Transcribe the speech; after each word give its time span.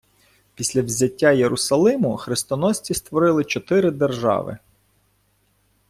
Після 0.55 0.81
взяття 0.81 1.31
Єрусалиму 1.31 2.17
хрестоносці 2.17 2.93
створили 2.93 3.43
чотири 3.45 3.91
держави. 3.91 4.57